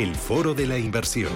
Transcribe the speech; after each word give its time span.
El 0.00 0.16
Foro 0.16 0.54
de 0.54 0.66
la 0.66 0.78
Inversión. 0.78 1.30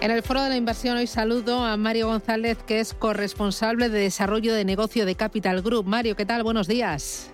En 0.00 0.10
el 0.10 0.24
Foro 0.24 0.42
de 0.42 0.48
la 0.48 0.56
Inversión 0.56 0.96
hoy 0.96 1.06
saludo 1.06 1.64
a 1.64 1.76
Mario 1.76 2.08
González, 2.08 2.58
que 2.66 2.80
es 2.80 2.94
corresponsable 2.94 3.88
de 3.90 4.00
desarrollo 4.00 4.54
de 4.54 4.64
negocio 4.64 5.06
de 5.06 5.14
Capital 5.14 5.62
Group. 5.62 5.86
Mario, 5.86 6.16
¿qué 6.16 6.26
tal? 6.26 6.42
Buenos 6.42 6.66
días. 6.66 7.30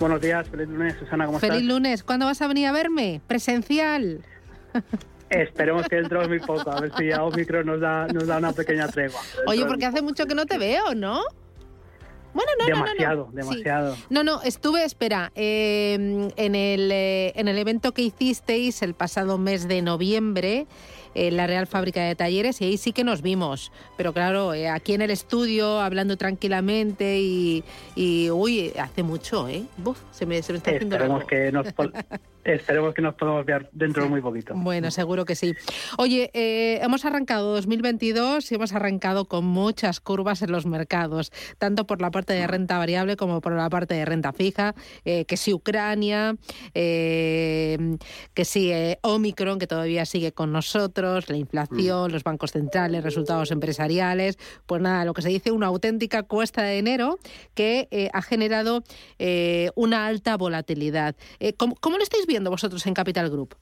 Buenos 0.00 0.20
días, 0.22 0.48
feliz 0.48 0.66
lunes, 0.66 0.96
Susana, 0.98 1.26
¿cómo 1.26 1.38
Feliz 1.38 1.56
estás? 1.58 1.68
lunes. 1.68 2.02
¿Cuándo 2.02 2.24
vas 2.24 2.40
a 2.40 2.48
venir 2.48 2.66
a 2.66 2.72
verme? 2.72 3.20
Presencial. 3.26 4.24
Esperemos 5.28 5.86
que 5.88 5.96
dentro 5.96 6.22
de 6.22 6.28
muy 6.28 6.40
poco, 6.40 6.70
a 6.70 6.80
ver 6.80 6.90
si 6.96 7.12
a 7.12 7.22
Omicron 7.22 7.66
nos 7.66 7.80
da, 7.80 8.06
nos 8.06 8.26
da 8.26 8.38
una 8.38 8.52
pequeña 8.52 8.88
tregua. 8.88 9.20
Oye, 9.46 9.66
porque 9.66 9.84
hace 9.84 10.00
mucho 10.00 10.24
que 10.26 10.34
no 10.34 10.46
te 10.46 10.56
veo, 10.56 10.94
¿no? 10.94 11.20
Bueno, 12.32 12.50
no, 12.58 12.64
no, 12.68 12.76
no, 12.76 12.84
Demasiado, 12.84 13.26
no. 13.26 13.32
demasiado. 13.36 13.94
Sí. 13.94 14.04
No, 14.08 14.24
no, 14.24 14.40
estuve, 14.42 14.84
espera, 14.84 15.32
eh, 15.34 16.30
en, 16.36 16.54
el, 16.54 16.90
eh, 16.90 17.32
en 17.36 17.48
el 17.48 17.58
evento 17.58 17.92
que 17.92 18.02
hicisteis 18.02 18.82
el 18.82 18.94
pasado 18.94 19.36
mes 19.36 19.68
de 19.68 19.82
noviembre 19.82 20.66
en 21.14 21.36
la 21.36 21.46
Real 21.46 21.66
Fábrica 21.66 22.02
de 22.02 22.14
Talleres 22.14 22.60
y 22.60 22.64
ahí 22.64 22.76
sí 22.76 22.92
que 22.92 23.04
nos 23.04 23.22
vimos. 23.22 23.72
Pero 23.96 24.12
claro, 24.12 24.54
eh, 24.54 24.68
aquí 24.68 24.94
en 24.94 25.02
el 25.02 25.10
estudio, 25.10 25.80
hablando 25.80 26.16
tranquilamente 26.16 27.20
y, 27.20 27.64
y, 27.94 28.30
uy, 28.30 28.72
hace 28.78 29.02
mucho, 29.02 29.48
¿eh? 29.48 29.64
Buf, 29.76 29.98
se 30.12 30.26
me, 30.26 30.42
se 30.42 30.52
me 30.52 30.58
está 30.58 30.70
haciendo 30.70 30.96
Esperemos 30.96 31.24
que, 31.24 31.52
nos, 31.52 31.66
esperemos 32.44 32.94
que 32.94 33.02
nos 33.02 33.14
podamos 33.14 33.44
ver 33.44 33.68
dentro 33.72 34.04
de 34.04 34.08
muy 34.08 34.20
poquito. 34.20 34.54
Bueno, 34.54 34.90
seguro 34.90 35.24
que 35.24 35.34
sí. 35.34 35.54
Oye, 35.98 36.30
eh, 36.34 36.78
hemos 36.82 37.04
arrancado 37.04 37.54
2022 37.54 38.50
y 38.50 38.54
hemos 38.54 38.72
arrancado 38.72 39.26
con 39.26 39.44
muchas 39.44 40.00
curvas 40.00 40.42
en 40.42 40.52
los 40.52 40.66
mercados, 40.66 41.32
tanto 41.58 41.86
por 41.86 42.00
la 42.00 42.10
parte 42.10 42.32
de 42.32 42.46
renta 42.46 42.78
variable 42.78 43.16
como 43.16 43.40
por 43.40 43.52
la 43.52 43.68
parte 43.68 43.94
de 43.94 44.04
renta 44.04 44.32
fija, 44.32 44.74
eh, 45.04 45.24
que 45.24 45.36
sí 45.36 45.52
Ucrania, 45.52 46.36
eh, 46.74 47.96
que 48.34 48.46
eh, 48.54 48.98
Omicron, 49.02 49.58
que 49.58 49.66
todavía 49.66 50.04
sigue 50.04 50.32
con 50.32 50.52
nosotros, 50.52 51.28
la 51.28 51.36
inflación, 51.36 52.12
los 52.12 52.24
bancos 52.24 52.52
centrales, 52.52 53.04
resultados 53.04 53.50
empresariales, 53.50 54.38
pues 54.66 54.82
nada, 54.82 55.04
lo 55.04 55.14
que 55.14 55.22
se 55.22 55.28
dice 55.28 55.50
una 55.50 55.68
auténtica 55.68 56.22
cuesta 56.22 56.62
de 56.62 56.78
enero 56.78 57.18
que 57.54 58.10
ha 58.12 58.22
generado 58.22 58.82
una 59.74 60.06
alta 60.06 60.36
volatilidad. 60.36 61.14
¿cómo, 61.56 61.74
¿Cómo 61.80 61.96
lo 61.96 62.02
estáis 62.02 62.26
viendo 62.30 62.50
vosotros 62.50 62.86
en 62.86 62.94
Capital 62.94 63.28
Group? 63.28 63.54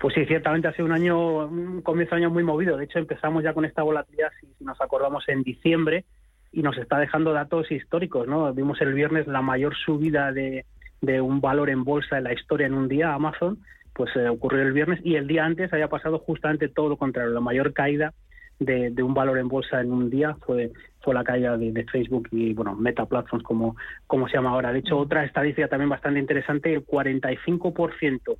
Pues 0.00 0.14
sí, 0.14 0.26
ciertamente 0.26 0.68
ha 0.68 0.72
sido 0.72 0.84
un 0.84 0.92
año, 0.92 1.46
un 1.46 1.80
comienzo 1.80 2.14
de 2.14 2.22
año 2.22 2.30
muy 2.30 2.42
movido. 2.42 2.76
De 2.76 2.84
hecho, 2.84 2.98
empezamos 2.98 3.42
ya 3.42 3.54
con 3.54 3.64
esta 3.64 3.82
volatilidad, 3.82 4.28
si, 4.40 4.46
si 4.58 4.64
nos 4.64 4.80
acordamos, 4.80 5.24
en 5.28 5.42
diciembre 5.42 6.04
y 6.52 6.62
nos 6.62 6.76
está 6.76 6.98
dejando 6.98 7.32
datos 7.32 7.70
históricos, 7.70 8.26
¿no? 8.28 8.52
Vimos 8.52 8.80
el 8.82 8.92
viernes 8.92 9.26
la 9.26 9.40
mayor 9.40 9.74
subida 9.74 10.32
de, 10.32 10.66
de 11.00 11.20
un 11.20 11.40
valor 11.40 11.70
en 11.70 11.84
bolsa 11.84 12.18
en 12.18 12.24
la 12.24 12.32
historia 12.32 12.66
en 12.66 12.74
un 12.74 12.88
día, 12.88 13.14
Amazon, 13.14 13.58
pues 13.92 14.14
eh, 14.16 14.28
ocurrió 14.28 14.62
el 14.62 14.72
viernes 14.72 15.00
y 15.02 15.14
el 15.14 15.26
día 15.26 15.44
antes 15.44 15.72
había 15.72 15.88
pasado 15.88 16.18
justamente 16.18 16.68
todo 16.68 16.88
lo 16.88 16.96
contrario. 16.96 17.32
La 17.32 17.40
mayor 17.40 17.72
caída 17.72 18.12
de, 18.58 18.90
de 18.90 19.02
un 19.02 19.14
valor 19.14 19.38
en 19.38 19.48
bolsa 19.48 19.80
en 19.80 19.92
un 19.92 20.10
día 20.10 20.36
fue 20.46 20.72
fue 21.00 21.14
la 21.14 21.22
caída 21.22 21.56
de, 21.56 21.84
Facebook 21.84 22.28
y 22.32 22.52
bueno 22.52 22.74
Meta 22.74 23.06
Platforms 23.06 23.44
como 23.44 23.76
como 24.06 24.26
se 24.28 24.34
llama 24.34 24.50
ahora. 24.50 24.72
De 24.72 24.80
hecho, 24.80 24.98
otra 24.98 25.24
estadística 25.24 25.68
también 25.68 25.88
bastante 25.88 26.18
interesante, 26.18 26.74
el 26.74 26.84
45% 26.84 28.36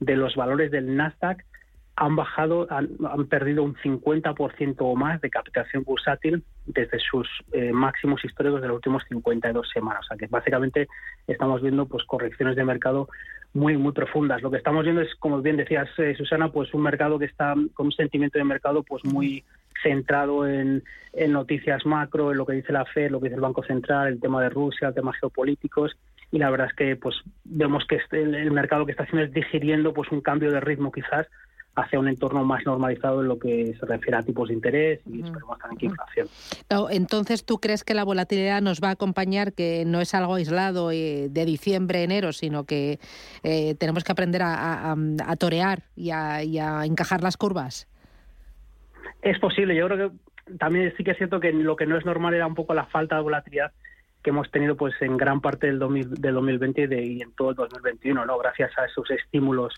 de 0.00 0.16
los 0.16 0.36
valores 0.36 0.70
del 0.70 0.94
Nasdaq 0.94 1.44
han 1.96 2.16
bajado, 2.16 2.66
han, 2.70 2.90
han 3.08 3.26
perdido 3.26 3.62
un 3.62 3.76
50% 3.76 4.76
o 4.80 4.94
más 4.94 5.20
de 5.20 5.30
captación 5.30 5.84
bursátil 5.84 6.44
desde 6.66 6.98
sus 6.98 7.28
eh, 7.52 7.72
máximos 7.72 8.24
históricos 8.24 8.60
de 8.60 8.68
las 8.68 8.76
últimas 8.76 9.04
52 9.08 9.68
semanas. 9.72 10.02
O 10.04 10.08
sea 10.08 10.16
que 10.16 10.26
básicamente 10.26 10.88
estamos 11.26 11.62
viendo 11.62 11.86
pues 11.86 12.04
correcciones 12.04 12.56
de 12.56 12.64
mercado 12.64 13.08
muy 13.54 13.76
muy 13.76 13.92
profundas. 13.92 14.42
Lo 14.42 14.50
que 14.50 14.56
estamos 14.56 14.84
viendo 14.84 15.02
es, 15.02 15.14
como 15.16 15.42
bien 15.42 15.56
decías 15.56 15.88
eh, 15.98 16.14
Susana, 16.16 16.50
pues 16.50 16.72
un 16.72 16.82
mercado 16.82 17.18
que 17.18 17.26
está 17.26 17.54
con 17.74 17.86
un 17.86 17.92
sentimiento 17.92 18.38
de 18.38 18.44
mercado 18.44 18.82
pues 18.82 19.04
muy 19.04 19.44
centrado 19.82 20.46
en, 20.46 20.82
noticias 21.28 21.84
macro, 21.84 22.30
en 22.30 22.38
lo 22.38 22.46
que 22.46 22.54
dice 22.54 22.72
la 22.72 22.84
FED, 22.84 23.10
lo 23.10 23.20
que 23.20 23.26
dice 23.26 23.36
el 23.36 23.42
Banco 23.42 23.62
Central, 23.62 24.08
el 24.08 24.20
tema 24.20 24.40
de 24.42 24.48
Rusia, 24.48 24.92
temas 24.92 25.16
geopolíticos 25.18 25.96
y 26.30 26.38
la 26.38 26.50
verdad 26.50 26.68
es 26.70 26.74
que 26.74 26.96
pues 26.96 27.16
vemos 27.44 27.84
que 27.86 27.96
este, 27.96 28.22
el, 28.22 28.34
el 28.34 28.50
mercado 28.52 28.86
que 28.86 28.92
está 28.92 29.02
haciendo 29.02 29.26
es 29.26 29.32
digiriendo 29.32 29.92
pues 29.92 30.10
un 30.10 30.22
cambio 30.22 30.50
de 30.50 30.60
ritmo 30.60 30.90
quizás 30.90 31.26
hacia 31.74 31.98
un 31.98 32.08
entorno 32.08 32.44
más 32.44 32.64
normalizado 32.66 33.22
en 33.22 33.28
lo 33.28 33.38
que 33.38 33.74
se 33.78 33.86
refiere 33.86 34.18
a 34.18 34.22
tipos 34.22 34.48
de 34.48 34.54
interés 34.54 35.00
y 35.06 35.22
esperemos 35.22 35.58
también 35.58 35.78
que 35.78 35.86
inflación. 35.86 36.28
No, 36.70 36.90
entonces, 36.90 37.44
¿tú 37.44 37.58
crees 37.58 37.82
que 37.82 37.94
la 37.94 38.04
volatilidad 38.04 38.60
nos 38.60 38.80
va 38.80 38.88
a 38.88 38.92
acompañar, 38.92 39.54
que 39.54 39.84
no 39.86 40.00
es 40.00 40.14
algo 40.14 40.34
aislado 40.34 40.90
eh, 40.90 41.28
de 41.30 41.44
diciembre, 41.46 42.02
enero, 42.02 42.32
sino 42.32 42.64
que 42.64 42.98
eh, 43.42 43.74
tenemos 43.76 44.04
que 44.04 44.12
aprender 44.12 44.42
a, 44.42 44.92
a, 44.92 44.96
a 45.26 45.36
torear 45.36 45.84
y 45.96 46.10
a, 46.10 46.42
y 46.42 46.58
a, 46.58 46.84
encajar 46.84 47.22
las 47.22 47.36
curvas? 47.36 47.88
Es 49.22 49.38
posible, 49.38 49.74
yo 49.74 49.86
creo 49.88 50.10
que 50.10 50.56
también 50.58 50.92
sí 50.96 51.04
que 51.04 51.12
es 51.12 51.16
cierto 51.16 51.40
que 51.40 51.52
lo 51.52 51.76
que 51.76 51.86
no 51.86 51.96
es 51.96 52.04
normal 52.04 52.34
era 52.34 52.46
un 52.46 52.54
poco 52.54 52.74
la 52.74 52.86
falta 52.86 53.16
de 53.16 53.22
volatilidad 53.22 53.72
que 54.22 54.30
hemos 54.30 54.50
tenido 54.50 54.76
pues 54.76 54.94
en 55.00 55.16
gran 55.16 55.40
parte 55.40 55.66
del, 55.66 55.78
2000, 55.78 56.14
del 56.14 56.34
2020 56.34 56.82
y, 56.82 56.86
de, 56.86 57.02
y 57.02 57.22
en 57.22 57.32
todo 57.32 57.50
el 57.50 57.56
2021, 57.56 58.24
¿no? 58.24 58.38
Gracias 58.38 58.70
a 58.78 58.84
esos 58.84 59.10
estímulos 59.10 59.74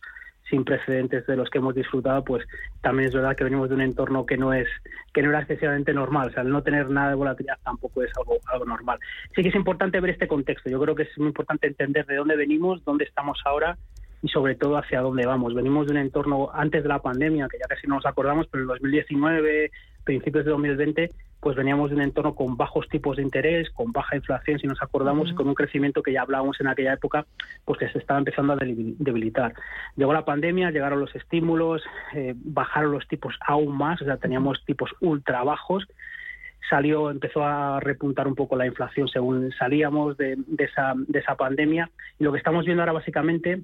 sin 0.49 0.65
precedentes 0.65 1.27
de 1.27 1.37
los 1.37 1.49
que 1.49 1.59
hemos 1.59 1.75
disfrutado, 1.75 2.25
pues 2.25 2.45
también 2.83 3.09
es 3.09 3.15
verdad 3.15 3.35
que 3.37 3.45
venimos 3.45 3.69
de 3.69 3.77
un 3.77 3.81
entorno 3.81 4.27
que 4.27 4.37
no 4.37 4.53
es 4.53 4.69
que 5.13 5.23
no 5.23 5.31
era 5.31 5.41
excesivamente 5.41 5.93
normal, 5.93 6.29
o 6.29 6.33
sea, 6.33 6.43
el 6.43 6.51
no 6.51 6.63
tener 6.63 6.91
nada 6.91 7.11
de 7.11 7.15
volatilidad 7.15 7.59
tampoco 7.65 8.03
es 8.03 8.11
algo 8.19 8.39
algo 8.53 8.65
normal. 8.65 8.99
Sí 9.35 9.43
que 9.43 9.49
es 9.49 9.55
importante 9.55 10.01
ver 10.01 10.11
este 10.11 10.29
contexto. 10.29 10.69
Yo 10.71 10.81
creo 10.81 10.95
que 10.95 11.05
es 11.05 11.19
muy 11.19 11.29
importante 11.29 11.67
entender 11.67 12.07
de 12.07 12.17
dónde 12.17 12.37
venimos, 12.37 12.85
dónde 12.85 13.05
estamos 13.05 13.41
ahora 13.45 13.77
y 14.25 14.29
sobre 14.29 14.55
todo 14.55 14.79
hacia 14.79 15.03
dónde 15.03 15.27
vamos. 15.27 15.55
Venimos 15.55 15.87
de 15.87 15.93
un 15.93 15.99
entorno 15.99 16.51
antes 16.53 16.83
de 16.83 16.89
la 16.89 16.99
pandemia, 16.99 17.47
que 17.51 17.59
ya 17.59 17.67
casi 17.69 17.87
no 17.87 17.97
nos 17.97 18.07
acordamos, 18.07 18.47
pero 18.51 18.65
en 18.65 18.71
el 18.71 18.75
2019, 18.81 19.71
principios 20.03 20.45
de 20.47 20.51
2020, 20.51 21.11
pues 21.45 21.57
veníamos 21.57 21.91
de 21.91 21.97
un 21.97 22.01
entorno 22.01 22.35
con 22.35 22.57
bajos 22.57 22.89
tipos 22.89 23.19
de 23.19 23.23
interés, 23.23 23.69
con 23.69 23.93
baja 23.93 24.17
inflación, 24.17 24.59
si 24.59 24.67
nos 24.67 24.83
acordamos, 24.83 25.29
uh 25.29 25.33
-huh. 25.33 25.37
con 25.37 25.49
un 25.49 25.55
crecimiento 25.55 26.03
que 26.03 26.11
ya 26.11 26.23
hablábamos 26.23 26.59
en 26.59 26.69
aquella 26.69 26.95
época, 26.95 27.27
pues 27.67 27.79
que 27.79 27.91
se 27.91 27.99
estaba 27.99 28.19
empezando 28.19 28.55
a 28.55 28.57
debilitar. 28.57 29.53
Llegó 29.95 30.15
la 30.15 30.25
pandemia, 30.25 30.71
llegaron 30.71 31.01
los 31.01 31.15
estímulos, 31.15 31.83
eh, 32.15 32.33
bajaron 32.35 32.93
los 32.93 33.07
tipos 33.09 33.35
aún 33.47 33.77
más, 33.77 34.01
o 34.01 34.07
sea, 34.07 34.17
teníamos 34.17 34.65
tipos 34.65 34.91
ultra 35.03 35.45
bajos, 35.45 35.87
salió, 36.71 37.11
empezó 37.11 37.45
a 37.45 37.79
repuntar 37.79 38.27
un 38.27 38.35
poco 38.35 38.57
la 38.57 38.65
inflación 38.65 39.07
según 39.09 39.53
salíamos 39.53 40.17
de, 40.17 40.37
de, 40.47 40.65
esa, 40.65 40.95
de 40.97 41.19
esa 41.19 41.35
pandemia, 41.37 41.91
y 42.19 42.25
lo 42.25 42.33
que 42.33 42.39
estamos 42.39 42.65
viendo 42.65 42.83
ahora 42.83 42.93
básicamente 42.95 43.61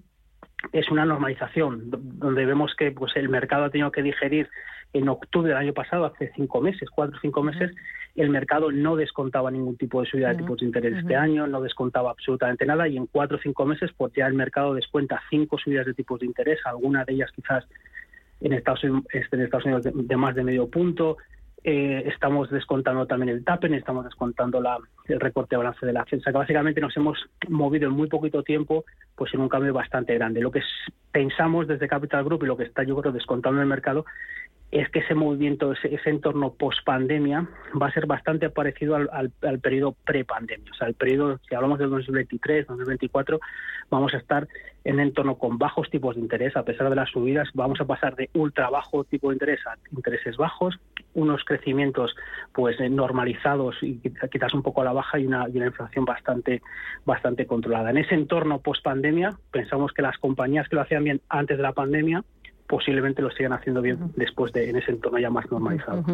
es 0.72 0.90
una 0.90 1.04
normalización, 1.04 1.90
donde 1.90 2.44
vemos 2.46 2.74
que 2.76 2.92
pues 2.92 3.16
el 3.16 3.28
mercado 3.28 3.64
ha 3.64 3.70
tenido 3.70 3.90
que 3.90 4.02
digerir 4.02 4.48
en 4.92 5.08
octubre 5.08 5.48
del 5.48 5.58
año 5.58 5.72
pasado, 5.72 6.04
hace 6.04 6.32
cinco 6.34 6.60
meses, 6.60 6.88
cuatro 6.90 7.16
o 7.16 7.20
cinco 7.20 7.42
meses, 7.42 7.70
uh 7.70 7.74
-huh. 7.74 8.22
el 8.22 8.30
mercado 8.30 8.72
no 8.72 8.96
descontaba 8.96 9.50
ningún 9.50 9.76
tipo 9.76 10.00
de 10.00 10.08
subida 10.08 10.28
de 10.28 10.34
uh 10.34 10.36
-huh. 10.36 10.40
tipos 10.42 10.58
de 10.58 10.66
interés 10.66 10.92
uh 10.92 10.96
-huh. 10.96 11.00
este 11.00 11.16
año, 11.16 11.46
no 11.46 11.60
descontaba 11.60 12.10
absolutamente 12.10 12.66
nada 12.66 12.88
y 12.88 12.96
en 12.96 13.06
cuatro 13.06 13.36
o 13.36 13.40
cinco 13.40 13.64
meses 13.64 13.90
pues 13.96 14.12
ya 14.14 14.26
el 14.26 14.34
mercado 14.34 14.74
descuenta 14.74 15.22
cinco 15.30 15.58
subidas 15.58 15.86
de 15.86 15.94
tipos 15.94 16.20
de 16.20 16.26
interés, 16.26 16.58
alguna 16.64 17.04
de 17.04 17.12
ellas 17.12 17.30
quizás 17.34 17.64
en 18.40 18.52
Estados 18.52 18.82
Unidos, 18.84 19.04
en 19.12 19.40
Estados 19.40 19.64
Unidos 19.64 19.84
de, 19.84 19.92
de 19.94 20.16
más 20.16 20.34
de 20.34 20.42
medio 20.42 20.68
punto, 20.68 21.18
eh, 21.62 22.04
estamos 22.06 22.50
descontando 22.50 23.06
también 23.06 23.30
el 23.30 23.44
TAPEN, 23.44 23.74
estamos 23.74 24.04
descontando 24.04 24.60
la, 24.60 24.78
el 25.06 25.20
recorte 25.20 25.54
de 25.54 25.58
balance 25.58 25.84
de 25.84 25.92
la 25.92 26.04
defensa, 26.04 26.30
que 26.30 26.38
básicamente 26.38 26.80
nos 26.80 26.96
hemos 26.96 27.18
movido 27.48 27.88
en 27.88 27.94
muy 27.94 28.08
poquito 28.08 28.42
tiempo 28.42 28.84
pues 29.14 29.34
en 29.34 29.40
un 29.40 29.48
cambio 29.48 29.74
bastante 29.74 30.14
grande. 30.14 30.40
Lo 30.40 30.50
que 30.50 30.62
pensamos 31.12 31.68
desde 31.68 31.88
Capital 31.88 32.24
Group 32.24 32.44
y 32.44 32.46
lo 32.46 32.56
que 32.56 32.64
está 32.64 32.82
yo 32.82 32.96
creo 32.96 33.12
descontando 33.12 33.60
el 33.60 33.66
mercado 33.66 34.04
es 34.70 34.88
que 34.90 35.00
ese 35.00 35.14
movimiento, 35.14 35.72
ese, 35.72 35.98
entorno 36.08 36.52
post-pandemia 36.52 37.48
va 37.80 37.88
a 37.88 37.92
ser 37.92 38.06
bastante 38.06 38.50
parecido 38.50 38.94
al, 38.94 39.32
al, 39.42 39.58
periodo 39.58 39.96
pre-pandemia. 40.04 40.70
O 40.70 40.74
sea, 40.74 40.86
el 40.86 40.94
periodo, 40.94 41.40
si 41.48 41.54
hablamos 41.56 41.80
del 41.80 41.90
2023, 41.90 42.68
2024, 42.68 43.40
vamos 43.90 44.14
a 44.14 44.18
estar 44.18 44.46
en 44.84 44.94
un 44.94 45.00
entorno 45.00 45.36
con 45.38 45.58
bajos 45.58 45.90
tipos 45.90 46.14
de 46.14 46.22
interés. 46.22 46.56
A 46.56 46.64
pesar 46.64 46.88
de 46.88 46.94
las 46.94 47.10
subidas, 47.10 47.48
vamos 47.52 47.80
a 47.80 47.84
pasar 47.84 48.14
de 48.14 48.30
ultra 48.34 48.70
bajo 48.70 49.02
tipo 49.02 49.30
de 49.30 49.34
interés 49.34 49.60
a 49.66 49.76
intereses 49.94 50.36
bajos, 50.36 50.78
unos 51.14 51.44
crecimientos 51.44 52.14
pues 52.52 52.78
eh, 52.80 52.88
normalizados 52.88 53.76
y 53.82 54.00
quizás 54.30 54.54
un 54.54 54.62
poco 54.62 54.82
a 54.82 54.84
la 54.84 54.92
baja 54.92 55.18
y 55.18 55.26
una, 55.26 55.48
y 55.48 55.56
una 55.56 55.66
inflación 55.66 56.04
bastante, 56.04 56.62
bastante 57.04 57.46
controlada. 57.46 57.90
En 57.90 57.98
ese 57.98 58.14
entorno 58.14 58.60
post-pandemia, 58.60 59.36
pensamos 59.50 59.92
que 59.92 60.02
las 60.02 60.18
compañías 60.18 60.68
que 60.68 60.76
lo 60.76 60.82
hacían 60.82 61.04
bien 61.04 61.20
antes 61.28 61.56
de 61.56 61.62
la 61.62 61.72
pandemia, 61.72 62.24
posiblemente 62.66 63.20
lo 63.20 63.30
sigan 63.32 63.52
haciendo 63.52 63.82
bien 63.82 64.12
después 64.14 64.52
de 64.52 64.70
en 64.70 64.76
ese 64.76 64.92
entorno 64.92 65.18
ya 65.18 65.30
más 65.30 65.50
normalizado. 65.50 66.04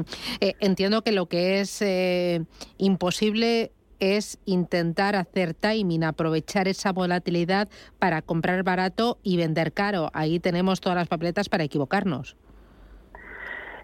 Eh, 0.40 0.54
entiendo 0.60 1.02
que 1.02 1.12
lo 1.12 1.26
que 1.26 1.60
es 1.60 1.82
eh, 1.82 2.44
imposible 2.78 3.72
es 4.00 4.38
intentar 4.44 5.16
hacer 5.16 5.54
timing, 5.54 6.04
aprovechar 6.04 6.68
esa 6.68 6.92
volatilidad 6.92 7.68
para 7.98 8.22
comprar 8.22 8.62
barato 8.62 9.18
y 9.22 9.36
vender 9.36 9.72
caro. 9.72 10.10
Ahí 10.12 10.40
tenemos 10.40 10.80
todas 10.80 10.96
las 10.96 11.08
papeletas 11.08 11.48
para 11.48 11.64
equivocarnos. 11.64 12.36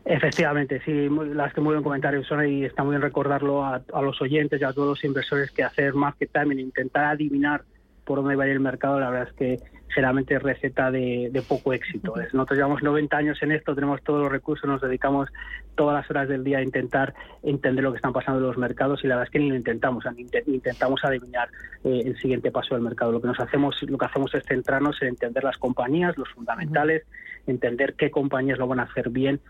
Efectivamente, 0.05 0.81
sí, 0.85 1.09
las 1.33 1.55
que 1.55 1.61
muy 1.61 1.75
buen 1.75 1.85
comentarios 1.85 2.27
son 2.27 2.47
y 2.47 2.65
está 2.65 2.83
muy 2.83 2.93
bien 2.93 3.03
recordarlo 3.03 3.65
a, 3.65 3.83
a, 3.93 4.03
los 4.03 4.21
oyentes 4.21 4.61
y 4.61 4.65
a 4.65 4.73
todos 4.73 4.89
los 4.89 5.05
inversores 5.05 5.51
que 5.53 5.63
hacer 5.63 5.95
market 5.95 6.31
timing, 6.33 6.59
intentar 6.59 7.05
adivinar 7.05 7.63
por 8.05 8.19
dónde 8.19 8.35
va 8.35 8.45
a 8.45 8.47
ir 8.49 8.55
el 8.55 8.61
mercado, 8.61 8.99
la 8.99 9.11
verdad 9.11 9.29
es 9.29 9.35
que 9.35 9.59
generalmente 9.93 10.35
es 10.35 10.43
receta 10.43 10.91
de, 10.91 11.43
poco 11.49 11.73
éxito. 11.73 12.15
Nosotros 12.33 12.57
llevamos 12.57 12.83
90 12.83 13.17
años 13.17 13.43
en 13.43 13.53
esto, 13.53 13.75
tenemos 13.75 14.03
todos 14.03 14.23
los 14.23 14.33
recursos, 14.33 14.69
nos 14.69 14.81
dedicamos 14.81 15.29
todas 15.75 15.95
las 15.95 16.11
horas 16.11 16.29
del 16.29 16.45
día 16.45 16.59
a 16.59 16.63
intentar 16.63 17.15
entender 17.43 17.85
lo 17.85 17.93
que 17.93 17.97
están 17.97 18.13
pasando 18.13 18.41
en 18.41 18.47
los 18.47 18.57
mercados 18.57 19.05
y 19.05 19.07
la 19.07 19.17
verdad 19.17 19.29
es 19.29 19.33
que 19.33 19.39
ni 19.39 19.51
lo 19.51 19.57
intentamos, 19.57 20.05
intentamos 20.47 21.05
adivinar 21.05 21.49
eh, 21.85 22.03
el 22.07 22.17
siguiente 22.19 22.51
paso 22.51 22.75
del 22.75 22.83
mercado. 22.83 23.13
Lo 23.13 23.21
que 23.21 23.29
nos 23.29 23.41
hacemos, 23.41 23.81
lo 23.83 23.99
que 23.99 24.07
hacemos 24.07 24.35
es 24.35 24.45
centrarnos 24.45 25.01
en 25.03 25.09
entender 25.09 25.45
las 25.45 25.59
compañías, 25.59 26.17
los 26.17 26.29
fundamentales, 26.31 27.05
entender 27.47 27.95
qué 27.95 28.11
compañías 28.11 28.59
lo 28.59 28.67
van 28.67 28.81
a 28.81 28.85
hacer 28.85 29.11
bien 29.11 29.41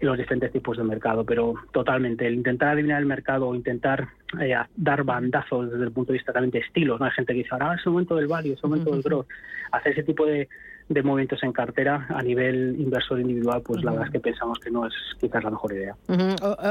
los 0.00 0.16
diferentes 0.16 0.52
tipos 0.52 0.76
de 0.76 0.84
mercado, 0.84 1.24
pero 1.24 1.54
totalmente 1.72 2.26
el 2.26 2.34
intentar 2.34 2.70
adivinar 2.70 3.00
el 3.00 3.06
mercado 3.06 3.48
o 3.48 3.54
intentar 3.54 4.08
eh, 4.40 4.54
dar 4.76 5.04
bandazos 5.04 5.70
desde 5.70 5.84
el 5.84 5.92
punto 5.92 6.12
de 6.12 6.18
vista 6.18 6.32
también 6.32 6.50
de 6.50 6.60
estilos, 6.60 6.98
¿no? 6.98 7.06
Hay 7.06 7.12
gente 7.12 7.32
que 7.32 7.38
dice, 7.38 7.50
ahora 7.52 7.74
es 7.74 7.84
el 7.84 7.92
momento 7.92 8.16
del 8.16 8.26
value, 8.26 8.54
es 8.54 8.60
el 8.62 8.70
momento 8.70 8.90
del 8.92 9.02
growth. 9.02 9.26
Hacer 9.72 9.92
ese 9.92 10.02
tipo 10.02 10.24
de, 10.24 10.48
de 10.90 11.02
movimientos 11.02 11.42
en 11.44 11.52
cartera 11.52 12.06
a 12.08 12.22
nivel 12.22 12.76
inversor 12.78 13.20
individual, 13.20 13.62
pues 13.62 13.82
la 13.84 13.92
verdad 13.92 14.08
es 14.08 14.12
que 14.12 14.20
pensamos 14.20 14.58
que 14.58 14.70
no 14.70 14.86
es 14.86 14.92
quizás 15.20 15.44
la 15.44 15.50
mejor 15.50 15.72
idea. 15.72 15.96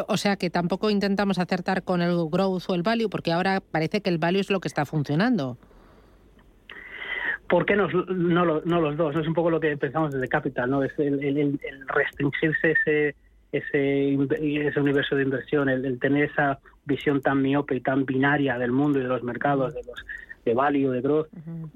o, 0.08 0.18
sea 0.18 0.36
que 0.36 0.50
tampoco 0.50 0.90
intentamos 0.90 1.40
acertar 1.40 1.84
con 1.84 2.02
el 2.02 2.16
growth 2.30 2.64
o 2.68 2.76
el 2.76 2.84
value, 2.84 3.10
porque 3.10 3.32
ahora 3.32 3.62
parece 3.62 4.02
que 4.02 4.10
el 4.10 4.18
value 4.18 4.40
es 4.40 4.50
lo 4.50 4.60
que 4.60 4.68
está 4.68 4.86
funcionando. 4.86 5.58
¿Por 7.50 7.66
qué 7.66 7.76
no, 7.76 7.88
no, 7.88 8.46
los 8.46 8.96
dos? 8.96 9.16
Es 9.16 9.28
un 9.28 9.34
poco 9.34 9.50
lo 9.50 9.60
que 9.60 9.76
pensamos 9.76 10.12
desde 10.12 10.28
Capital, 10.28 10.70
¿no? 10.70 10.84
Es 10.84 10.94
el, 11.00 11.60
restringirse 11.88 12.72
ese, 12.72 13.16
ese, 13.52 14.14
ese 14.68 14.80
universo 14.80 15.16
de 15.16 15.24
inversión, 15.24 15.68
el, 15.68 16.00
tener 16.00 16.26
esa 16.26 16.60
visión 16.86 17.22
tan 17.22 17.42
miope 17.42 17.76
y 17.76 17.82
tan 17.82 18.06
binaria 18.06 18.60
del 18.60 18.72
mundo 18.72 19.00
y 19.00 19.02
de 19.02 19.08
los 19.08 19.24
mercados, 19.24 19.74
de 19.74 19.82
los 19.84 20.06
de 20.46 20.54
value, 20.54 20.92
de 20.92 21.02
growth, 21.02 21.28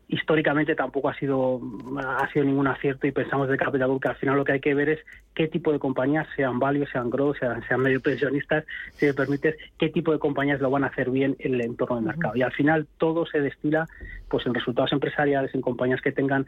históricamente 0.08 0.76
tampoco 0.76 1.10
ha 1.10 1.16
sido 1.16 1.62
ha 1.98 2.32
sido 2.32 2.46
ningún 2.46 2.68
acierto 2.68 3.08
y 3.08 3.12
pensamos 3.12 3.50
de 3.50 3.58
Capital 3.58 3.88
Group 3.88 4.02
que 4.02 4.08
al 4.10 4.16
final 4.16 4.38
lo 4.38 4.44
que 4.44 4.54
hay 4.54 4.60
que 4.60 4.74
ver 4.74 4.90
es 4.90 5.00
qué 5.34 5.48
tipo 5.48 5.72
de 5.72 5.80
compañías, 5.80 6.28
sean 6.36 6.60
value, 6.60 6.86
sean 6.88 7.10
growth, 7.10 7.38
sean, 7.40 7.62
sean 7.68 7.82
medio 7.82 8.02
pensionistas, 8.02 8.66
si 8.94 9.06
me 9.08 9.14
permites, 9.14 9.56
qué 9.78 9.90
tipo 9.90 10.12
de 10.12 10.20
compañías 10.20 10.62
lo 10.62 10.70
van 10.70 10.84
a 10.84 10.88
hacer 10.88 11.10
bien 11.10 11.36
en 11.40 11.56
el 11.56 11.62
entorno 11.62 11.96
del 11.96 12.06
mercado. 12.06 12.36
Y 12.36 12.42
al 12.42 12.52
final 12.52 12.88
todo 12.98 13.26
se 13.26 13.42
destila 13.42 13.88
pues 14.30 14.46
en 14.46 14.54
resultados 14.54 14.92
empresariales, 14.92 15.54
en 15.54 15.62
compañías 15.62 16.02
que 16.02 16.12
tengan 16.12 16.46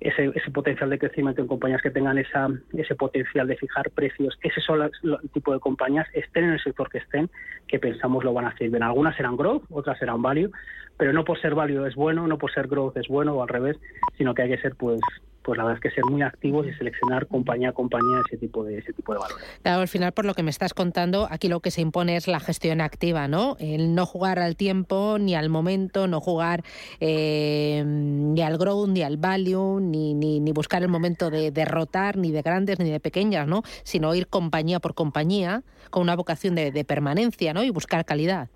ese, 0.00 0.30
ese 0.34 0.50
potencial 0.50 0.90
de 0.90 0.98
crecimiento 0.98 1.40
en 1.40 1.48
compañías 1.48 1.80
que 1.80 1.90
tengan 1.90 2.18
esa, 2.18 2.48
ese 2.74 2.94
potencial 2.94 3.46
de 3.46 3.56
fijar 3.56 3.90
precios. 3.90 4.38
Ese 4.42 4.60
son 4.60 4.82
el 4.82 5.30
tipo 5.32 5.52
de 5.52 5.60
compañías, 5.60 6.06
estén 6.12 6.44
en 6.44 6.50
el 6.50 6.62
sector 6.62 6.90
que 6.90 6.98
estén, 6.98 7.30
que 7.66 7.78
pensamos 7.78 8.22
lo 8.22 8.34
van 8.34 8.44
a 8.44 8.48
hacer 8.48 8.70
bien. 8.70 8.82
Algunas 8.82 9.16
serán 9.16 9.36
growth, 9.36 9.64
otras 9.70 9.98
serán 9.98 10.20
value, 10.20 10.50
pero 10.98 11.12
no 11.12 11.24
por 11.24 11.40
ser 11.40 11.54
value 11.56 11.86
es 11.86 11.96
bueno, 11.96 12.28
no 12.28 12.38
por 12.38 12.52
ser 12.52 12.68
growth 12.68 12.96
es 12.96 13.08
bueno 13.08 13.34
o 13.34 13.42
al 13.42 13.48
revés, 13.48 13.76
sino 14.16 14.34
que 14.34 14.42
hay 14.42 14.50
que 14.50 14.58
ser 14.58 14.76
pues 14.76 15.00
pues 15.46 15.58
la 15.58 15.64
verdad 15.64 15.80
es 15.80 15.90
que 15.90 15.94
ser 15.94 16.04
muy 16.04 16.22
activos 16.22 16.66
y 16.66 16.72
seleccionar 16.72 17.28
compañía 17.28 17.68
a 17.68 17.72
compañía 17.72 18.20
ese 18.26 18.36
tipo 18.36 18.64
de 18.64 18.78
ese 18.78 18.92
tipo 18.92 19.12
de 19.12 19.20
valores. 19.20 19.46
Claro, 19.62 19.80
al 19.80 19.86
final 19.86 20.10
por 20.10 20.24
lo 20.24 20.34
que 20.34 20.42
me 20.42 20.50
estás 20.50 20.74
contando, 20.74 21.28
aquí 21.30 21.48
lo 21.48 21.60
que 21.60 21.70
se 21.70 21.80
impone 21.80 22.16
es 22.16 22.26
la 22.26 22.40
gestión 22.40 22.80
activa, 22.80 23.28
¿no? 23.28 23.56
El 23.60 23.94
no 23.94 24.06
jugar 24.06 24.40
al 24.40 24.56
tiempo 24.56 25.18
ni 25.20 25.36
al 25.36 25.48
momento, 25.48 26.08
no 26.08 26.20
jugar 26.20 26.64
eh, 26.98 27.84
ni 27.86 28.42
al 28.42 28.58
growth 28.58 28.88
ni 28.88 29.02
al 29.02 29.18
value, 29.18 29.78
ni, 29.80 30.14
ni, 30.14 30.50
buscar 30.50 30.82
el 30.82 30.88
momento 30.88 31.30
de 31.30 31.52
derrotar 31.52 32.16
ni 32.16 32.32
de 32.32 32.42
grandes 32.42 32.80
ni 32.80 32.90
de 32.90 32.98
pequeñas, 32.98 33.46
¿no? 33.46 33.62
Sino 33.84 34.12
ir 34.16 34.26
compañía 34.26 34.80
por 34.80 34.94
compañía 34.94 35.62
con 35.90 36.02
una 36.02 36.16
vocación 36.16 36.56
de 36.56 36.84
permanencia, 36.84 37.54
¿no? 37.54 37.62
Y 37.62 37.70
buscar 37.70 38.04
calidad. 38.04 38.48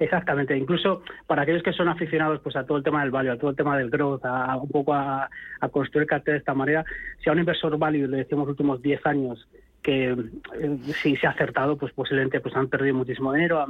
Exactamente, 0.00 0.56
incluso 0.56 1.02
para 1.26 1.42
aquellos 1.42 1.62
que 1.62 1.74
son 1.74 1.86
aficionados 1.88 2.40
pues 2.40 2.56
a 2.56 2.64
todo 2.64 2.78
el 2.78 2.82
tema 2.82 3.02
del 3.02 3.10
value, 3.10 3.32
a 3.32 3.36
todo 3.36 3.50
el 3.50 3.56
tema 3.56 3.76
del 3.76 3.90
growth, 3.90 4.24
a, 4.24 4.56
un 4.56 4.70
poco 4.70 4.94
a, 4.94 5.28
construir 5.70 6.06
cartera 6.06 6.32
de 6.32 6.38
esta 6.38 6.54
manera, 6.54 6.86
si 7.22 7.28
a 7.28 7.34
un 7.34 7.40
inversor 7.40 7.76
value 7.76 8.08
le 8.08 8.16
decimos 8.16 8.46
los 8.46 8.52
últimos 8.54 8.80
10 8.80 9.04
años 9.04 9.46
que 9.82 10.12
eh, 10.12 10.78
si 11.02 11.16
se 11.16 11.26
ha 11.26 11.30
acertado, 11.30 11.76
pues 11.76 11.92
posiblemente 11.92 12.40
pues 12.40 12.56
han 12.56 12.68
perdido 12.68 12.94
muchísimo 12.94 13.30
dinero 13.34 13.60
al, 13.60 13.68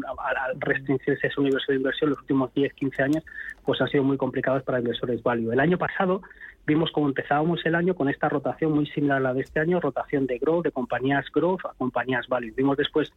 restringirse 0.61 1.27
ese 1.27 1.41
universo 1.41 1.73
de 1.73 1.79
inversión 1.79 2.11
los 2.11 2.21
últimos 2.21 2.55
10, 2.55 2.75
15 2.75 3.03
años, 3.03 3.25
pues 3.65 3.81
han 3.81 3.88
sido 3.88 4.05
muy 4.05 4.17
complicados 4.17 4.62
para 4.62 4.79
inversores 4.79 5.25
value. 5.25 5.53
El 5.53 5.59
año 5.59 5.79
pasado 5.79 6.23
vimos 6.67 6.91
cómo 6.93 7.09
empezábamos 7.09 7.65
el 7.65 7.75
año 7.75 7.95
con 7.95 8.09
esta 8.09 8.29
rotación 8.29 8.73
muy 8.73 8.87
similar 8.87 9.19
a 9.19 9.21
la 9.21 9.35
de 9.35 9.41
este 9.43 9.61
año, 9.61 9.81
rotación 9.81 10.27
de 10.27 10.39
growth, 10.39 10.65
de 10.65 10.73
compañías 10.73 11.27
growth 11.35 11.65
a 11.65 11.75
compañías 11.77 12.29
value. 12.29 12.53
Vimos 12.57 12.77
después 12.77 13.12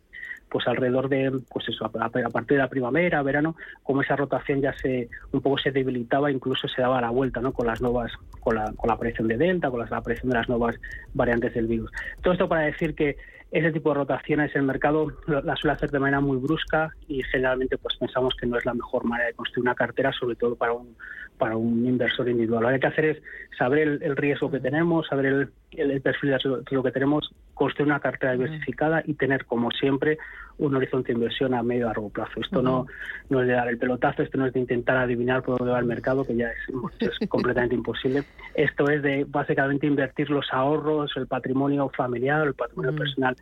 pues 0.50 0.68
alrededor 0.68 1.10
de, 1.10 1.31
pues 1.51 1.68
eso, 1.68 1.86
a, 1.86 1.90
partir 1.90 2.57
de 2.57 2.63
la 2.63 2.69
primavera, 2.69 3.24
verano, 3.24 3.56
como 3.81 4.01
esa 4.01 4.16
rotación 4.16 4.62
ya 4.62 4.74
se, 4.74 5.10
un 5.31 5.42
poco 5.42 5.57
se 5.57 5.72
debilitaba, 5.72 6.31
incluso 6.31 6.68
se 6.68 6.81
daba 6.81 7.01
la 7.01 7.10
vuelta, 7.10 7.42
¿no? 7.42 7.54
Con 7.54 7.66
las 7.66 7.81
nuevas, 7.81 8.12
con 8.40 8.56
la, 8.56 8.72
con 8.74 8.88
la 8.88 8.94
aparición 8.94 9.28
de 9.28 9.38
Delta, 9.38 9.72
con 9.72 9.80
la 9.80 9.98
aparición 9.98 10.30
de 10.30 10.38
las 10.38 10.48
nuevas 10.48 10.80
variantes 11.13 11.56
del 11.56 11.68
virus. 11.68 11.92
Todo 12.22 12.34
esto 12.34 12.48
para 12.48 12.62
decir 12.62 12.94
que 12.94 13.18
ese 13.53 13.71
tipo 13.71 13.89
de 13.89 13.95
rotaciones 13.95 14.53
en 14.55 14.61
el 14.61 14.67
mercado 14.67 15.07
la 15.27 15.55
suele 15.55 15.75
hacer 15.75 15.91
de 15.91 16.00
manera 16.00 16.19
muy 16.19 16.38
brusca 16.38 16.89
y 17.07 17.21
generalmente 17.21 17.77
pues 17.77 17.95
pensamos 17.97 18.33
que 18.35 18.47
no 18.47 18.57
es 18.57 18.65
la 18.65 18.73
mejor 18.73 19.05
manera 19.05 19.27
de 19.27 19.35
construir 19.35 19.67
una 19.67 19.75
cartera, 19.75 20.11
sobre 20.11 20.35
todo 20.35 20.55
para 20.55 20.73
un 20.73 20.95
para 21.38 21.55
un 21.55 21.85
inversor 21.85 22.29
individual. 22.29 22.63
Lo 22.63 22.69
que 22.69 22.75
hay 22.75 22.79
que 22.79 22.88
hacer 22.88 23.05
es 23.05 23.23
saber 23.57 23.80
el, 24.01 24.16
riesgo 24.18 24.49
que 24.49 24.59
tenemos, 24.59 25.07
saber 25.07 25.25
el, 25.25 25.49
el, 25.77 26.01
perfil 26.01 26.31
de 26.31 26.75
lo 26.75 26.83
que 26.83 26.92
tenemos, 26.92 27.31
construir 27.53 27.87
una 27.87 27.99
cartera 27.99 28.33
diversificada 28.33 29.03
y 29.06 29.13
tener, 29.13 29.45
como 29.45 29.71
siempre, 29.71 30.18
un 30.57 30.75
horizonte 30.75 31.07
de 31.07 31.13
inversión 31.13 31.53
a 31.53 31.63
medio 31.63 31.81
y 31.81 31.85
largo 31.85 32.09
plazo. 32.09 32.39
Esto 32.39 32.61
no, 32.61 32.87
no 33.30 33.42
es 33.42 33.47
de 33.47 33.53
dar 33.53 33.68
el 33.68 33.77
pelotazo, 33.77 34.23
esto 34.23 34.37
no 34.37 34.45
es 34.45 34.53
de 34.53 34.59
intentar 34.59 34.97
adivinar 34.97 35.44
por 35.44 35.57
dónde 35.57 35.73
va 35.73 35.80
el 35.80 35.85
mercado, 35.85 36.25
que 36.25 36.35
ya 36.35 36.49
es, 36.49 37.30
completamente 37.30 37.75
imposible. 37.75 38.23
Esto 38.56 38.89
es 38.89 39.01
de 39.01 39.25
básicamente 39.27 39.87
invertir 39.87 40.30
los 40.30 40.45
ahorros, 40.51 41.11
el 41.15 41.27
patrimonio 41.27 41.89
familiar, 41.89 42.45
el 42.45 42.53
patrimonio 42.53 42.95
personal 42.95 43.35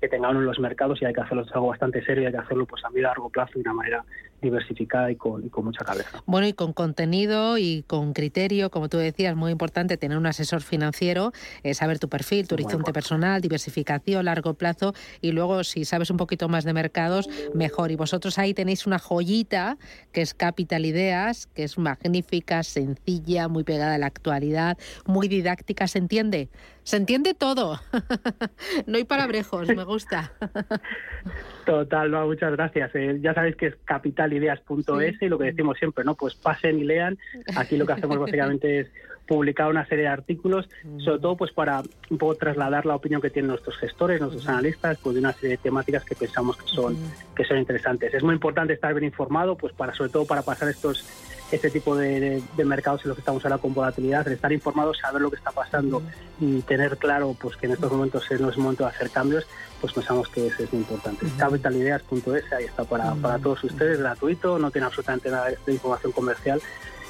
que 0.00 0.08
tengan 0.08 0.36
en 0.36 0.44
los 0.44 0.58
mercados 0.58 1.00
y 1.02 1.04
hay 1.04 1.12
que 1.12 1.20
hacerlo, 1.20 1.42
es 1.42 1.52
algo 1.52 1.68
bastante 1.68 2.04
serio, 2.04 2.26
hay 2.26 2.32
que 2.32 2.38
hacerlo 2.38 2.66
pues 2.66 2.84
a 2.84 2.88
medio 2.90 3.00
y 3.00 3.02
largo 3.04 3.30
plazo 3.30 3.52
de 3.54 3.60
una 3.60 3.74
manera 3.74 4.04
diversificada 4.42 5.10
y 5.10 5.16
con, 5.16 5.46
y 5.46 5.48
con 5.48 5.64
mucha 5.64 5.84
cabeza. 5.84 6.22
Bueno, 6.26 6.46
y 6.46 6.52
con 6.52 6.72
contenido 6.72 7.56
y 7.56 7.84
con 7.86 8.12
criterio, 8.12 8.70
como 8.70 8.88
tú 8.88 8.98
decías, 8.98 9.36
muy 9.36 9.52
importante 9.52 9.96
tener 9.96 10.18
un 10.18 10.26
asesor 10.26 10.62
financiero, 10.62 11.32
eh, 11.62 11.74
saber 11.74 11.98
tu 11.98 12.08
perfil, 12.08 12.48
tu 12.48 12.56
horizonte 12.56 12.92
personal, 12.92 13.40
diversificación, 13.40 14.24
largo 14.24 14.54
plazo 14.54 14.94
y 15.20 15.30
luego 15.30 15.64
si 15.64 15.84
sabes 15.84 16.10
un 16.10 16.16
poquito 16.16 16.48
más 16.48 16.64
de 16.64 16.72
mercados, 16.72 17.28
mejor. 17.54 17.90
Y 17.90 17.96
vosotros 17.96 18.38
ahí 18.38 18.52
tenéis 18.52 18.86
una 18.86 18.98
joyita 18.98 19.78
que 20.12 20.22
es 20.22 20.34
Capital 20.34 20.84
Ideas, 20.84 21.46
que 21.54 21.62
es 21.62 21.78
magnífica, 21.78 22.62
sencilla, 22.62 23.48
muy 23.48 23.64
pegada 23.64 23.94
a 23.94 23.98
la 23.98 24.06
actualidad, 24.06 24.76
muy 25.06 25.28
didáctica, 25.28 25.86
¿se 25.86 25.98
entiende? 25.98 26.48
Se 26.84 26.96
entiende 26.96 27.34
todo. 27.34 27.80
no 28.86 28.96
hay 28.96 29.04
palabrejos, 29.04 29.68
me 29.68 29.84
gusta. 29.84 30.32
Total, 31.66 32.10
no, 32.10 32.26
muchas 32.26 32.52
gracias. 32.52 32.90
Eh, 32.94 33.18
ya 33.20 33.34
sabéis 33.34 33.56
que 33.56 33.66
es 33.66 33.76
capitalideas.es 33.84 35.22
y 35.22 35.28
lo 35.28 35.38
que 35.38 35.44
decimos 35.44 35.78
siempre, 35.78 36.04
¿no? 36.04 36.14
Pues 36.14 36.34
pasen 36.34 36.80
y 36.80 36.84
lean. 36.84 37.18
Aquí 37.56 37.76
lo 37.76 37.86
que 37.86 37.92
hacemos 37.92 38.18
básicamente 38.18 38.80
es 38.80 38.88
publicado 39.26 39.70
una 39.70 39.86
serie 39.86 40.04
de 40.04 40.10
artículos, 40.10 40.68
sobre 40.98 41.20
todo 41.20 41.36
pues 41.36 41.52
para 41.52 41.82
un 42.10 42.18
poco 42.18 42.34
trasladar 42.34 42.84
la 42.84 42.96
opinión 42.96 43.20
que 43.20 43.30
tienen 43.30 43.50
nuestros 43.50 43.76
gestores, 43.78 44.20
nuestros 44.20 44.48
analistas, 44.48 44.98
pues 45.02 45.14
de 45.14 45.20
una 45.20 45.32
serie 45.32 45.50
de 45.50 45.62
temáticas 45.62 46.04
que 46.04 46.14
pensamos 46.14 46.56
que 46.56 46.66
son, 46.66 46.96
que 47.34 47.44
son 47.44 47.58
interesantes. 47.58 48.12
Es 48.12 48.22
muy 48.22 48.34
importante 48.34 48.72
estar 48.72 48.92
bien 48.92 49.04
informado, 49.04 49.56
pues 49.56 49.72
para 49.72 49.94
sobre 49.94 50.10
todo 50.10 50.26
para 50.26 50.42
pasar 50.42 50.68
estos 50.68 51.04
este 51.52 51.70
tipo 51.70 51.94
de, 51.94 52.42
mercados 52.64 53.02
en 53.04 53.08
los 53.08 53.16
que 53.16 53.20
estamos 53.20 53.44
ahora 53.44 53.58
con 53.58 53.74
volatilidad, 53.74 54.26
estar 54.28 54.52
informados, 54.52 54.98
saber 54.98 55.22
lo 55.22 55.30
que 55.30 55.36
está 55.36 55.50
pasando 55.50 56.02
y 56.40 56.62
tener 56.62 56.96
claro 56.96 57.36
pues 57.38 57.56
que 57.56 57.66
en 57.66 57.72
estos 57.72 57.92
momentos 57.92 58.24
no 58.40 58.50
es 58.50 58.56
momento 58.56 58.84
de 58.84 58.90
hacer 58.90 59.10
cambios, 59.10 59.46
pues 59.80 59.92
pensamos 59.92 60.28
que 60.28 60.46
eso 60.46 60.62
es 60.62 60.72
muy 60.72 60.80
importante. 60.82 61.26
Capitalideas.es, 61.36 62.52
ahí 62.52 62.64
está 62.64 62.84
para, 62.84 63.14
para 63.14 63.38
todos 63.38 63.62
ustedes, 63.64 63.98
gratuito, 63.98 64.58
no 64.58 64.70
tiene 64.70 64.86
absolutamente 64.86 65.30
nada 65.30 65.50
de 65.66 65.72
información 65.72 66.12
comercial 66.12 66.60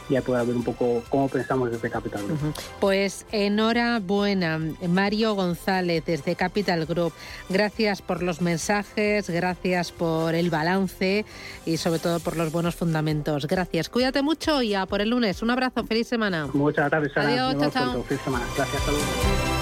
ya 0.08 0.22
pueda 0.22 0.42
ver 0.44 0.56
un 0.56 0.64
poco 0.64 1.02
cómo 1.08 1.28
pensamos 1.28 1.70
desde 1.70 1.90
Capital 1.90 2.22
Group. 2.24 2.54
Pues 2.80 3.26
enhorabuena, 3.32 4.60
Mario 4.88 5.34
González 5.34 6.04
desde 6.04 6.36
Capital 6.36 6.86
Group. 6.86 7.12
Gracias 7.48 8.02
por 8.02 8.22
los 8.22 8.40
mensajes, 8.40 9.28
gracias 9.30 9.92
por 9.92 10.34
el 10.34 10.50
balance 10.50 11.24
y 11.66 11.76
sobre 11.76 11.98
todo 11.98 12.20
por 12.20 12.36
los 12.36 12.52
buenos 12.52 12.74
fundamentos. 12.74 13.46
Gracias. 13.46 13.88
Cuídate 13.88 14.22
mucho 14.22 14.62
y 14.62 14.74
a 14.74 14.86
por 14.86 15.00
el 15.00 15.10
lunes. 15.10 15.42
Un 15.42 15.50
abrazo, 15.50 15.84
feliz 15.84 16.08
semana. 16.08 16.48
Muchas 16.52 16.90
gracias. 16.90 17.16
Adiós, 17.16 17.56
chao, 17.58 17.70
chao. 17.70 18.02
Feliz 18.04 18.22
semana. 18.22 18.46
Gracias, 18.56 18.82
saludos. 18.82 19.61